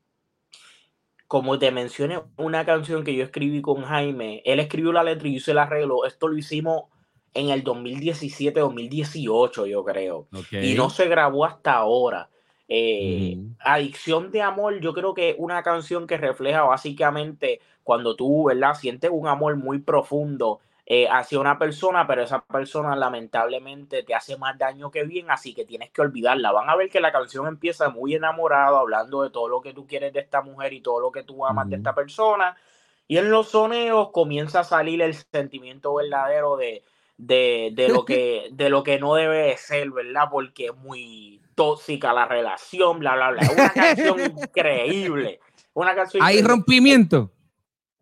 [1.26, 5.32] Como te mencioné, una canción que yo escribí con Jaime, él escribió la letra y
[5.32, 6.04] yo hice el arreglo.
[6.04, 6.84] Esto lo hicimos
[7.32, 10.28] en el 2017-2018, yo creo.
[10.52, 12.28] Y no se grabó hasta ahora.
[12.68, 18.74] Eh, Adicción de amor, yo creo que una canción que refleja básicamente cuando tú, ¿verdad?
[18.74, 24.36] Sientes un amor muy profundo eh, hacia una persona, pero esa persona lamentablemente te hace
[24.36, 26.52] más daño que bien, así que tienes que olvidarla.
[26.52, 29.86] Van a ver que la canción empieza muy enamorado, hablando de todo lo que tú
[29.86, 32.54] quieres de esta mujer y todo lo que tú amas de esta persona.
[33.08, 36.84] Y en los soneos comienza a salir el sentimiento verdadero de,
[37.16, 40.28] de, de, lo, que, de lo que no debe ser, ¿verdad?
[40.30, 43.50] Porque es muy tóxica la relación, bla, bla, bla.
[43.52, 45.40] Una canción increíble.
[45.72, 47.30] Una canción Hay rompimiento.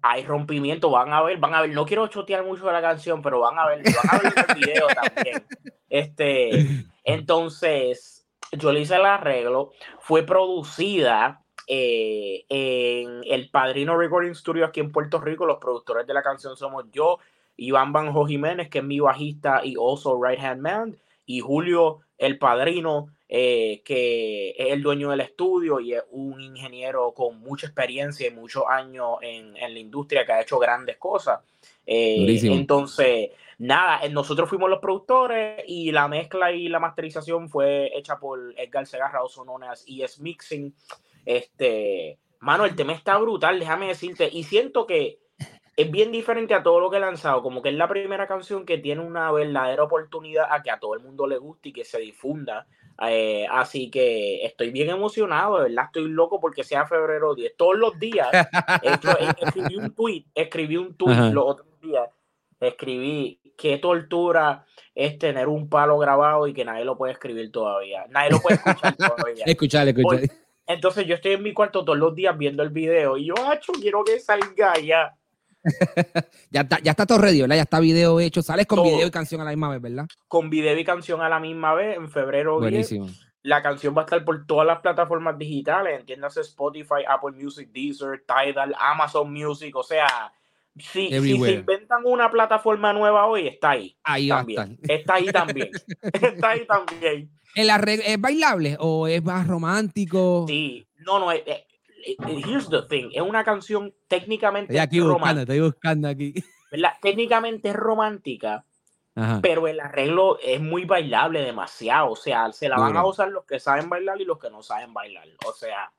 [0.02, 1.70] Hay rompimiento, van a ver, van a ver.
[1.70, 4.54] No quiero chotear mucho de la canción, pero van a ver, van a ver el
[4.60, 5.44] video también.
[5.88, 9.72] Este, entonces, yo le hice el arreglo.
[10.00, 15.46] Fue producida eh, en el Padrino Recording Studio aquí en Puerto Rico.
[15.46, 17.18] Los productores de la canción somos yo,
[17.56, 22.38] Iván Banjo Jiménez, que es mi bajista y also right hand man, y Julio, el
[22.38, 28.28] padrino, eh, que es el dueño del estudio y es un ingeniero con mucha experiencia
[28.28, 31.40] y muchos años en, la industria que ha hecho grandes cosas.
[31.84, 38.20] Eh, entonces, nada, nosotros fuimos los productores y la mezcla y la masterización fue hecha
[38.20, 40.72] por Edgar Segarra, o known as ES Mixing.
[41.26, 45.18] Este, mano, el tema está brutal, déjame decirte, y siento que
[45.76, 48.66] es bien diferente a todo lo que he lanzado, como que es la primera canción
[48.66, 51.84] que tiene una verdadera oportunidad a que a todo el mundo le guste y que
[51.84, 52.66] se difunda
[53.08, 57.56] eh, así que estoy bien emocionado, de verdad estoy loco porque sea febrero 10.
[57.56, 58.28] Todos los días
[58.82, 62.08] escribí un tweet, escribí un tweet los otros días,
[62.60, 68.06] escribí qué tortura es tener un palo grabado y que nadie lo puede escribir todavía.
[68.08, 69.44] Nadie lo puede escuchar todavía.
[69.46, 70.20] escuchar, escuchar.
[70.66, 73.72] Entonces yo estoy en mi cuarto todos los días viendo el video y yo, acho,
[73.72, 75.16] quiero que salga ya.
[76.50, 77.56] ya, está, ya está todo ready, ¿verdad?
[77.56, 78.42] Ya está video hecho.
[78.42, 80.06] Sales con video y canción a la misma vez, ¿verdad?
[80.28, 82.58] Con video y canción a la misma vez en febrero.
[82.58, 83.08] Buenísimo.
[83.42, 88.24] La canción va a estar por todas las plataformas digitales, entiéndase Spotify, Apple Music, Deezer,
[88.24, 90.32] Tidal, Amazon Music, o sea,
[90.78, 93.96] si, si, se inventan una plataforma nueva hoy, está ahí.
[94.04, 94.78] Ahí también.
[94.82, 95.70] Está ahí también.
[96.12, 97.30] está ahí también.
[97.54, 100.46] ¿El ¿Es bailable o es más romántico?
[100.48, 101.42] Sí, no, no, es,
[102.26, 106.34] here's the thing, es una canción técnicamente estoy aquí buscando, estoy buscando aquí.
[107.02, 108.64] Técnicamente es romántica,
[109.42, 113.44] pero el arreglo es muy bailable demasiado, o sea, se la van a usar los
[113.44, 115.92] que saben bailar y los que no saben bailar, o sea,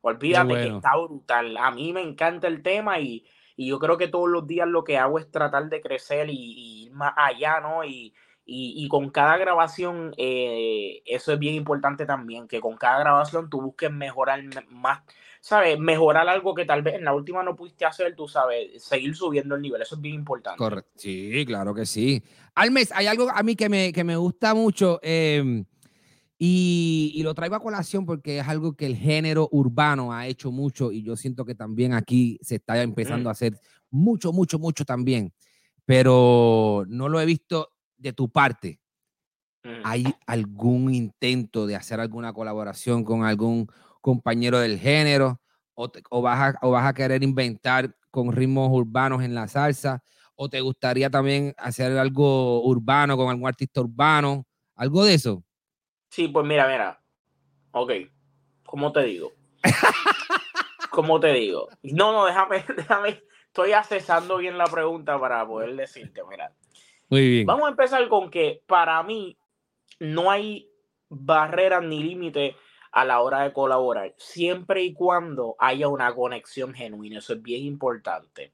[0.00, 4.08] olvídate que está brutal, a mí me encanta el tema y, y, yo creo que
[4.08, 7.84] todos los días lo que hago es tratar de crecer y, ir más allá, ¿no?
[7.84, 8.14] Y,
[8.46, 13.60] y, con cada grabación, eh, eso es bien importante también, que con cada grabación tú
[13.62, 15.02] busques mejorar más,
[15.44, 15.78] ¿sabes?
[15.78, 19.54] Mejorar algo que tal vez en la última no pudiste hacer, tú sabes, seguir subiendo
[19.54, 20.56] el nivel, eso es bien importante.
[20.56, 22.22] Correcto, sí, claro que sí.
[22.54, 25.66] Almes, hay algo a mí que me, que me gusta mucho em,
[26.38, 30.50] y, y, lo traigo a colación porque es algo que el género urbano ha hecho
[30.50, 34.86] mucho y yo siento que también aquí se está empezando a hacer mucho, mucho, mucho
[34.86, 35.34] también,
[35.84, 38.80] pero no lo he visto de tu parte.
[39.82, 43.66] ¿Hay algún intento de hacer alguna colaboración con algún
[44.04, 45.40] compañero del género,
[45.72, 50.04] o, vas a, o vas a querer inventar con ritmos urbanos en la salsa,
[50.36, 55.42] o te gustaría también hacer algo urbano con algún artista urbano, algo de eso.
[56.10, 57.00] Sí, pues mira, mira.
[57.72, 57.92] Ok,
[58.66, 59.32] ¿cómo te digo?
[60.90, 61.70] ¿Cómo te digo?
[61.82, 63.22] No, no, déjame, déjame.
[63.46, 66.52] Estoy accesando bien la pregunta para poder decirte, mira.
[67.08, 67.46] Muy bien.
[67.46, 69.38] Vamos a empezar con que para mí
[69.98, 70.68] no hay
[71.08, 72.54] barreras ni límites
[72.94, 77.18] a la hora de colaborar, siempre y cuando haya una conexión genuina.
[77.18, 78.52] Eso es bien importante.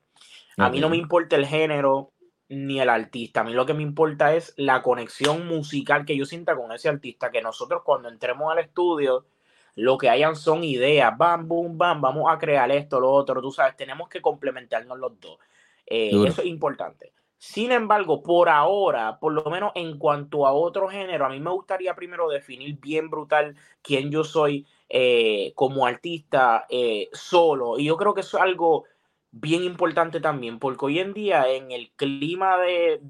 [0.57, 2.12] A mí no me importa el género
[2.48, 3.42] ni el artista.
[3.42, 6.88] A mí lo que me importa es la conexión musical que yo sienta con ese
[6.88, 7.31] artista.
[7.31, 9.26] Que nosotros cuando entremos al estudio,
[9.74, 11.12] lo que hayan son ideas.
[11.18, 13.42] Bam, boom, bam, vamos a crear esto, lo otro.
[13.42, 15.38] Tú sabes, tenemos que complementarnos los dos.
[15.85, 17.12] Eh, eso es importante.
[17.42, 21.50] Sin embargo, por ahora, por lo menos en cuanto a otro género, a mí me
[21.50, 27.79] gustaría primero definir bien brutal quién yo soy eh, como artista eh, solo.
[27.79, 28.85] Y yo creo que eso es algo
[29.31, 33.00] bien importante también, porque hoy en día en el clima de,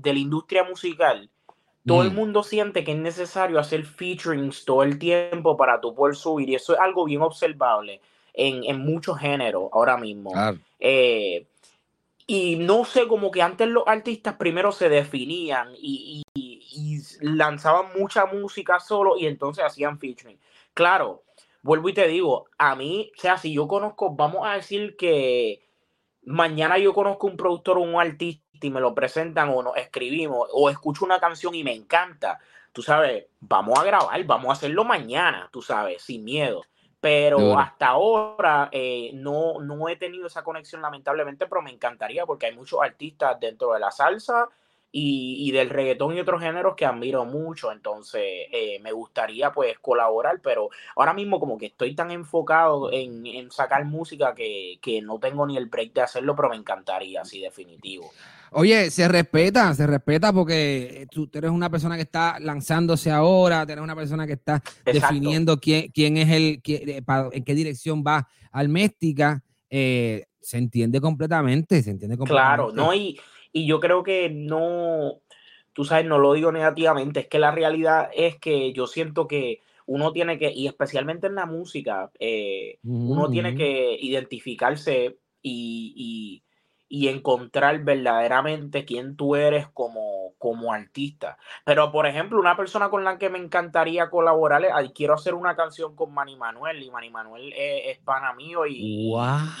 [0.00, 1.28] la industria musical,
[1.84, 2.14] todo el mm.
[2.14, 6.50] mundo siente que es necesario hacer featurings todo el tiempo para tu poder subir.
[6.50, 8.00] Y eso es algo bien observable
[8.32, 10.32] en, muchos géneros ahora mismo.
[10.78, 11.46] Eh,
[12.34, 16.22] y no sé, como que antes los artistas primero se definían y,
[17.20, 20.40] lanzaban mucha música solo y entonces hacían featuring.
[20.72, 21.24] Claro,
[21.60, 25.68] vuelvo y te digo, a mí, o sea, si yo conozco, vamos a decir que
[26.24, 30.48] mañana yo conozco un productor o un artista y me lo presentan o nos escribimos
[30.52, 32.38] o escucho una canción y me encanta,
[32.72, 36.62] tú sabes, vamos a grabar, vamos a hacerlo mañana, tú sabes, sin miedo.
[37.02, 42.46] Pero hasta ahora eh, no, no he tenido esa conexión, lamentablemente, pero me encantaría porque
[42.46, 44.48] hay muchos artistas dentro de la salsa
[44.92, 47.72] y, del reggaetón y otros géneros que admiro mucho.
[47.72, 53.26] Entonces, eh, me gustaría pues colaborar, pero ahora mismo como que estoy tan enfocado en,
[53.26, 57.24] en sacar música que, que, no tengo ni el break de hacerlo, pero me encantaría,
[57.24, 58.12] sí, definitivo.
[58.54, 63.78] Oye, se respeta, se respeta porque tú eres una persona que está lanzándose ahora, eres
[63.78, 69.42] una persona que está definiendo quién, quién es el, quién, en qué dirección va Alméstica.
[69.70, 72.56] Eh, se entiende completamente, se entiende completamente.
[72.56, 73.18] Claro, no, y,
[73.52, 75.20] y yo creo que no,
[75.72, 79.60] tú sabes, no lo digo negativamente, es que la realidad es que yo siento que
[79.86, 86.42] uno tiene que, y especialmente en la música, eh, uno tiene que identificarse y y
[87.08, 91.38] encontrar verdaderamente quién tú eres como, como artista.
[91.64, 94.62] Pero, por ejemplo, una persona con la que me encantaría colaborar,
[94.94, 99.10] quiero hacer una canción con Manny Manuel, y Manny Manuel es, pana mío, y,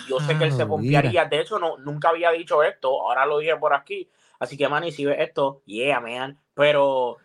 [0.08, 1.24] yo sé que él se confiaría.
[1.24, 4.10] De hecho, no, nunca había dicho esto, ahora lo dije por aquí.
[4.38, 6.38] Así que, Manny, si ves esto, yeah, man.
[6.52, 7.16] Pero,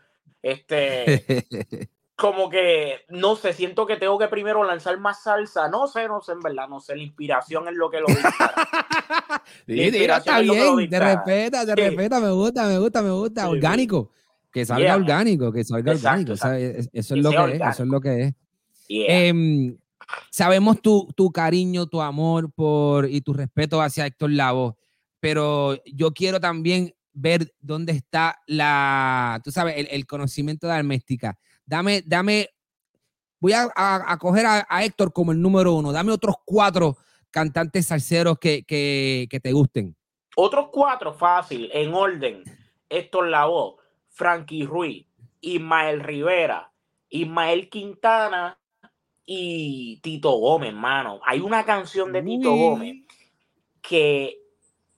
[0.41, 5.69] este, como que, no sé, siento que tengo que primero lanzar más salsa.
[5.69, 6.95] No sé, no sé, en verdad, no sé.
[6.95, 8.55] La inspiración es lo que lo está
[9.67, 13.47] bien, te respeta, te respeta, me gusta, me gusta, me gusta.
[13.47, 14.09] orgánico.
[14.51, 16.33] Que salga orgánico, que salga orgánico.
[16.33, 18.33] eso, es lo que es, eso es lo que
[18.87, 19.35] es.
[20.31, 24.75] sabemos tu, tu cariño, tu amor por y tu respeto hacia Héctor Lavo,
[25.19, 31.37] pero yo quiero también ver dónde está la, tú sabes, el, el conocimiento de Alméstica
[31.67, 32.49] dame, dame
[33.39, 35.91] voy a, coger a, Héctor como el número uno.
[35.91, 36.97] Dame otros cuatro
[37.31, 39.95] cantantes salseros que, que, te gusten.
[40.35, 42.43] Otros cuatro, fácil, en orden.
[42.89, 43.75] Héctor Lavoe,
[44.09, 45.05] Frankie Ruiz,
[45.41, 46.71] Ismael Rivera,
[47.09, 48.57] Ismael Quintana
[49.25, 51.19] y Tito Gómez, hermano.
[51.25, 53.03] Hay una canción de Tito Gómez
[53.81, 54.39] que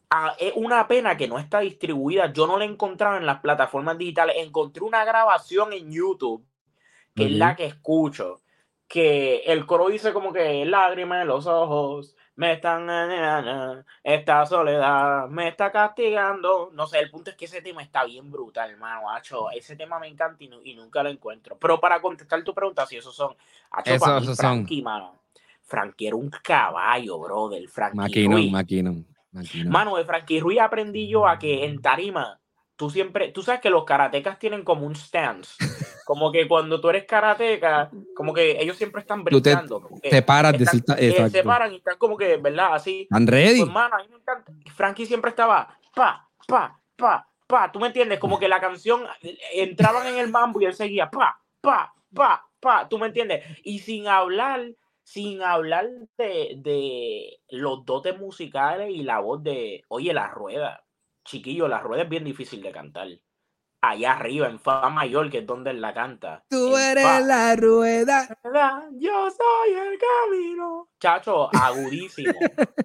[0.09, 2.31] ah, es una pena que no está distribuida.
[2.31, 4.35] Yo no la he encontrado en las plataformas digitales.
[4.37, 6.45] Encontré una grabación en YouTube,
[7.19, 8.41] que es la que escucho,
[8.87, 12.87] que el coro dice como que lágrimas en los ojos, me están
[14.01, 16.71] esta soledad me está castigando.
[16.73, 19.01] No sé, el punto es que ese tema está bien brutal, hermano.
[19.53, 21.57] ese tema me encanta y, nunca lo encuentro.
[21.59, 23.35] Pero para contestar tu pregunta, si esos son,
[23.83, 25.19] esos, Frankie, mano.
[25.63, 27.67] Frankie era un caballo, brother.
[27.67, 28.53] Frankie Ruiz.
[29.65, 32.39] Mano, de Frankie Ruiz aprendí yo a que en tarima,
[32.79, 35.61] tú siempre, tú sabes que los karatecas tienen como un stance.
[36.05, 39.89] Como que cuando tú eres karateca, como que ellos siempre están brincando.
[40.01, 40.65] Te, paras de
[40.97, 42.75] eh, Se paran y están como que, ¿verdad?
[42.75, 43.01] Así.
[43.01, 43.65] ¿Están ready?
[43.65, 44.53] Pues, a mí me encanta.
[44.73, 47.69] Frankie siempre estaba pa, pa, pa, pa.
[47.69, 48.17] ¿Tú me entiendes?
[48.17, 49.03] Como que la canción
[49.53, 52.87] entraban en el mambo y él seguía pa, pa, pa, pa.
[52.87, 53.43] ¿Tú me entiendes?
[53.65, 54.71] Y sin hablar,
[55.03, 60.81] sin hablar de, de los dotes musicales y la voz de, oye, la rueda.
[61.29, 63.07] Chiquillo, la rueda es bien difícil de cantar
[63.81, 66.43] allá arriba en Fa mayor, que es donde él la canta.
[66.49, 68.27] Tú eres la rueda.
[68.93, 70.89] Yo soy el camino.
[70.99, 72.33] Chacho, agudísimo,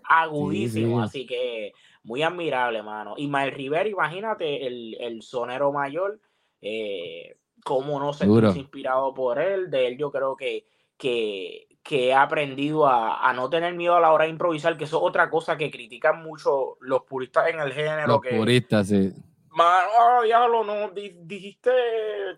[0.04, 1.00] agudísimo.
[1.00, 3.14] Así que muy admirable, mano.
[3.16, 6.20] Y Mael Rivera, imagínate, el, el sonero mayor,
[6.60, 9.70] eh, cómo no se inspirado por él.
[9.70, 10.66] De él yo creo que,
[10.98, 14.84] que, que he aprendido a, a, no tener miedo a la hora de improvisar, que
[14.84, 18.06] eso es otra cosa que critican mucho los puristas en el género.
[18.08, 19.12] Los puristas, sí
[19.54, 21.70] Mano, oh, diablo, no, dijiste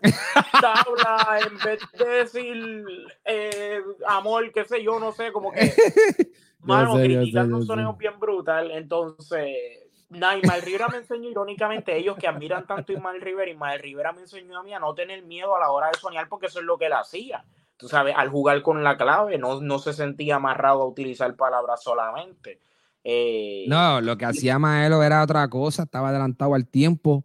[0.61, 2.85] tabla en vez de decir
[3.25, 5.73] eh, amor, qué sé yo, no sé, como que.
[6.61, 8.71] Mano, criticando un sonido bien brutal.
[8.71, 13.81] Entonces, nada, Ismael Rivera me enseñó irónicamente, ellos que admiran tanto a Ismael Rivera, Ismael
[13.81, 16.47] Rivera me enseñó a mí a no tener miedo a la hora de soñar, porque
[16.47, 17.47] eso es lo que él hacía.
[17.77, 21.83] Tú sabes, al jugar con la clave, no, no se sentía amarrado a utilizar palabras
[21.83, 22.61] solamente.
[23.05, 27.25] Eh, no, lo que hacía Maelo era otra cosa, estaba adelantado al tiempo.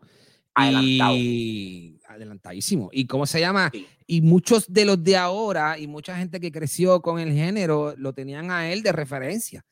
[0.60, 2.90] Y adelantadísimo.
[2.92, 3.72] ¿Y cómo se llama?
[4.06, 8.14] Y muchos de los de ahora y mucha gente que creció con el género lo
[8.14, 9.66] tenían a él de referencia.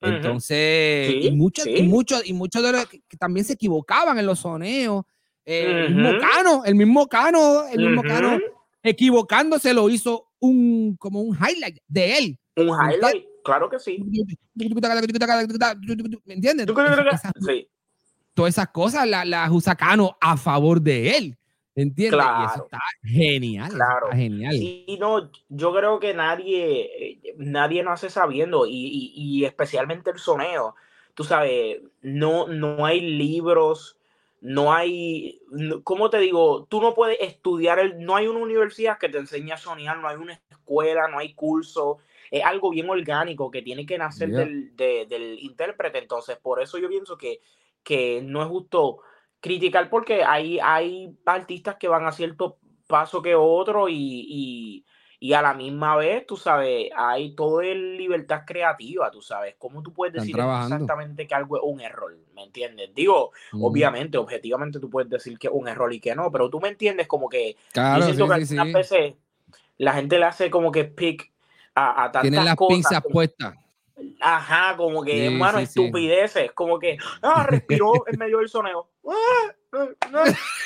[0.00, 4.40] Entonces, y, muchos, y muchos, y muchos de los que también se equivocaban en los
[4.40, 5.04] soneos.
[5.44, 8.38] Eh, el mismo Cano, el mismo Cano, el mismo Cano,
[8.82, 12.38] equivocándose lo hizo un como un highlight de él.
[12.56, 13.98] Un highlight Claro que sí.
[14.54, 16.66] ¿Me entiendes?
[17.46, 17.68] Sí.
[18.34, 19.48] Todas esas cosas la, la
[20.20, 21.38] a favor de él.
[21.76, 22.18] ¿Entiendes?
[22.18, 22.42] Claro.
[22.42, 23.70] Y eso está genial.
[23.70, 24.08] Claro.
[24.10, 24.54] genial.
[24.54, 30.74] Y no, yo creo que nadie, nadie no hace sabiendo, y, y, especialmente el soneo.
[31.14, 33.95] Tú sabes, no, no hay libros,
[34.46, 35.40] no hay,
[35.82, 36.66] ¿cómo te digo?
[36.68, 40.08] Tú no puedes estudiar, el, no hay una universidad que te enseñe a soñar, no
[40.08, 41.98] hay una escuela, no hay curso
[42.30, 45.98] es algo bien orgánico que tiene que nacer del, del, intérprete.
[45.98, 47.40] Entonces, por eso yo pienso que,
[47.82, 48.98] que no es justo
[49.40, 54.86] criticar porque hay, hay artistas que van a cierto paso que otro y, y,
[55.32, 59.92] a la misma vez, tú sabes, hay todo el libertad creativa, tú sabes, cómo tú
[59.92, 62.94] puedes decir exactamente que algo es un error, ¿me entiendes?
[62.94, 66.60] Digo, obviamente, objetivamente tú puedes decir que es un error y que no, pero tú
[66.60, 69.14] me entiendes como que, claro, que veces
[69.78, 71.32] la gente le hace como que pick
[71.74, 73.54] a, Tienen las pinzas puestas.
[74.20, 76.52] Ajá, como que, hermano, estupideces.
[76.52, 78.90] Como que, ah, respiró en medio del soneo.
[79.06, 80.20] Ah, no,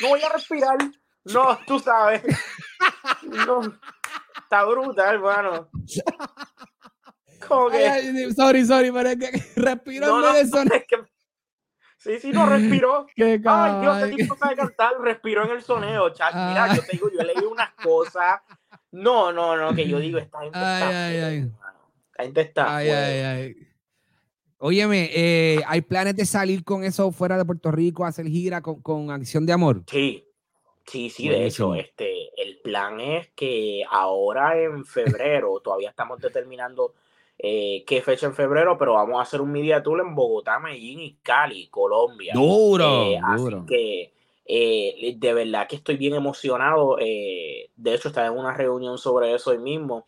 [0.09, 0.79] voy a respirar.
[1.25, 2.23] No, tú sabes.
[3.23, 3.61] No,
[4.51, 5.71] está brutal, hermano.
[7.49, 8.33] Como que...
[8.35, 10.83] sorry, sorry, pero es que respiró en medio del soneo.
[11.99, 13.07] Sí, sí, no respiró.
[13.17, 16.35] Ay, Dios, ese tipo sabe cantar, respiró en el soneo, chat.
[16.35, 16.75] Mira, ah.
[16.75, 18.41] yo te digo, yo leí unas cosas
[18.93, 21.07] no, no, no, que yo digo, esta gente ay, está.
[21.07, 21.53] Ay, ay.
[22.17, 22.77] Gente está.
[22.77, 23.57] Ay, ay, ay.
[24.59, 28.83] Óyeme, eh, ¿hay planes de salir con eso fuera de Puerto Rico, hacer gira con,
[28.83, 29.85] con Acción de Amor?
[29.87, 30.25] Sí,
[30.91, 36.95] sí, sí, de hecho, este, el plan es que ahora en febrero, todavía estamos determinando
[37.39, 41.01] eh, qué fecha en febrero, pero vamos a hacer un media tour en Bogotá, Medellín
[41.01, 42.33] y Cali, Colombia.
[42.35, 43.59] Duro, eh, duro.
[43.59, 44.13] Así que
[44.53, 46.97] eh, de verdad que estoy bien emocionado.
[46.99, 50.07] Eh, de hecho, estaba en una reunión sobre eso hoy mismo,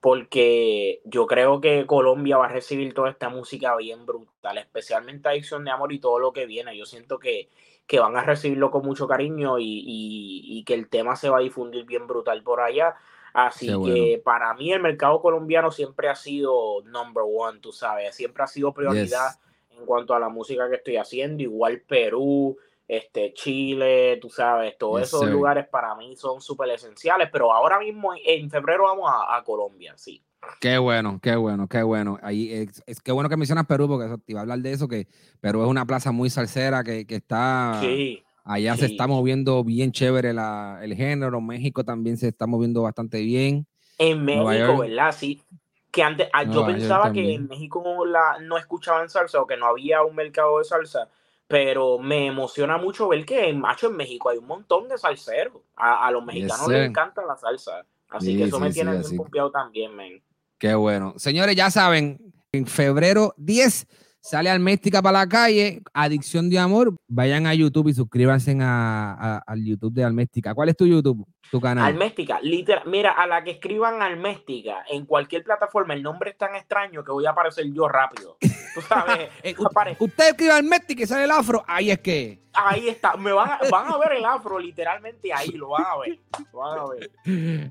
[0.00, 5.64] porque yo creo que Colombia va a recibir toda esta música bien brutal, especialmente Adicción
[5.64, 6.76] de Amor y todo lo que viene.
[6.76, 7.48] Yo siento que,
[7.90, 11.40] que van a recibirlo con mucho cariño y, y, que el tema se va a
[11.40, 12.94] difundir bien brutal por allá.
[13.34, 18.44] Así que para mí el mercado colombiano siempre ha sido number one, tú sabes, siempre
[18.44, 19.40] ha sido prioridad
[19.76, 25.02] en cuanto a la música que estoy haciendo, igual Perú, este, Chile, tú sabes, todos
[25.02, 29.94] esos lugares para mí son súper esenciales, pero ahora mismo en, febrero vamos a, Colombia,
[29.96, 30.22] sí.
[30.60, 32.18] Qué bueno, qué bueno, qué bueno.
[32.22, 34.88] Ahí es, es qué bueno que mencionas Perú, porque te iba a hablar de eso,
[34.88, 35.06] que
[35.40, 37.78] Perú es una plaza muy salsera que, que está.
[37.80, 38.22] Sí.
[38.44, 41.40] Allá se está moviendo bien chévere la, el género.
[41.40, 43.66] México también se está moviendo bastante bien.
[43.98, 45.12] En México, ¿verdad?
[45.12, 45.42] Sí.
[45.90, 49.66] Que antes, ah, yo pensaba que en México la, no escuchaban salsa o que no
[49.66, 51.08] había un mercado de salsa
[51.50, 55.60] pero me emociona mucho ver que en Macho en México hay un montón de salseros.
[55.74, 57.84] A, los mexicanos les encanta la salsa.
[58.08, 60.22] Así que eso me tiene bien confiado también, men.
[60.60, 61.14] Qué bueno.
[61.16, 62.20] Señores, ya saben,
[62.52, 63.86] en febrero 10
[64.20, 66.94] sale Alméstica para la calle, Adicción de Amor.
[67.08, 70.54] Vayan a YouTube y suscríbanse al YouTube de Alméstica.
[70.54, 71.26] ¿Cuál es tu YouTube?
[71.50, 71.84] Tu canal.
[71.84, 72.84] Alméstica, literal.
[72.86, 77.10] Mira, a la que escriban Alméstica en cualquier plataforma, el nombre es tan extraño que
[77.10, 78.36] voy a aparecer yo rápido.
[78.74, 79.28] Tú sabes.
[79.42, 79.56] Eh,
[79.98, 82.40] usted escribe Alméstica y sale el afro, ahí es que.
[82.52, 83.16] Ahí está.
[83.16, 86.18] Me van a, van a ver el afro, literalmente ahí, lo van a ver.
[86.52, 87.10] Lo van a ver.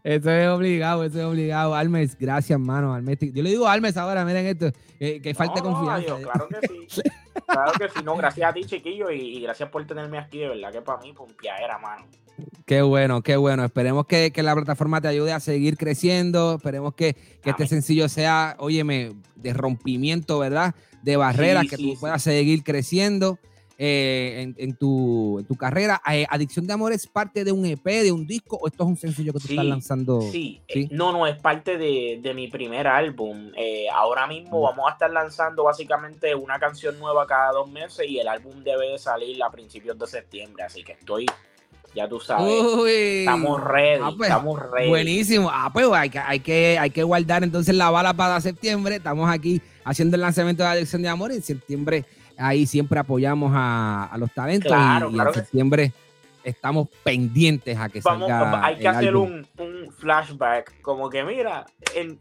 [0.04, 1.74] Eso es obligado, eso es obligado.
[1.74, 2.94] Almes, gracias, hermano.
[2.94, 3.34] Alméstica.
[3.34, 6.18] Yo le digo Almes ahora, miren esto, que falta confianza.
[6.22, 7.02] claro que sí.
[7.46, 10.72] Claro que sí, no, gracias a ti, chiquillo, y, gracias por tenerme aquí, de verdad
[10.72, 11.14] que para mí,
[11.62, 12.06] era mano.
[12.66, 13.64] Qué bueno, qué bueno.
[13.70, 16.56] Esperemos que, la plataforma te ayude a seguir creciendo.
[16.56, 17.16] Esperemos que,
[17.46, 20.74] este sencillo sea, óyeme, de rompimiento, ¿verdad?
[21.04, 23.38] De barreras, que tú puedas seguir creciendo.
[23.82, 26.02] Eh, en, tu, tu, carrera.
[26.12, 28.90] Eh, ¿Adicción de Amor es parte de un EP, de un disco o esto es
[28.90, 30.20] un sencillo que tú estás lanzando?
[30.20, 33.54] Sí, eh, no, no, es parte de, mi primer álbum.
[33.94, 38.28] ahora mismo vamos a estar lanzando básicamente una canción nueva cada dos meses y el
[38.28, 41.26] álbum debe salir a principios de septiembre, así que estoy
[41.94, 42.52] ya tú sabes.
[42.88, 44.90] estamos ready, ah, pues, estamos ready.
[44.90, 45.50] Buenísimo.
[45.52, 48.96] Ah, pues hay que, hay, que, hay que guardar entonces la bala para septiembre.
[48.96, 51.32] Estamos aquí haciendo el lanzamiento de Adicción de Amor.
[51.32, 52.06] En septiembre
[52.40, 55.92] ahí siempre apoyamos a, los talentos y, en septiembre
[56.44, 59.46] estamos pendientes a que Vamos, salga Hay que hacer un,
[59.98, 62.18] flashback, como que mira, en,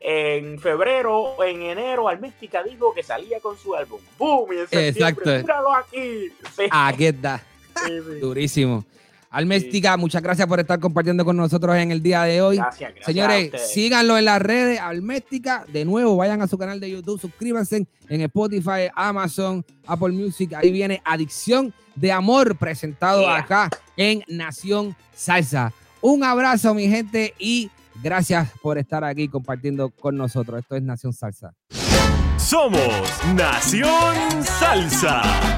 [0.00, 4.00] en, febrero o en enero Alméstica dijo que salía con su álbum.
[4.16, 4.50] ¡Boom!
[4.52, 5.28] Y en Exacto.
[5.28, 6.32] míralo aquí.
[6.70, 7.42] Aquí está.
[8.20, 8.84] Durísimo.
[9.30, 12.56] Alméstica, muchas gracias por estar compartiendo con nosotros en el día de hoy.
[12.56, 15.66] Gracias, gracias Señores, síganlo en las redes, Alméstica.
[15.70, 20.54] De nuevo, vayan a su canal de YouTube, suscríbanse en Spotify, Amazon, Apple Music.
[20.54, 25.72] Ahí viene Adicción de Amor, presentado acá en Nación Salsa.
[26.00, 27.70] Un abrazo, mi gente, y
[28.02, 30.60] gracias por estar aquí compartiendo con nosotros.
[30.60, 31.54] Esto es Nación Salsa.
[32.38, 33.04] Somos
[33.34, 35.57] Nación Salsa.